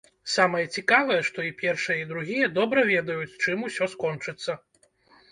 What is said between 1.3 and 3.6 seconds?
і першыя, і другія добра ведаюць,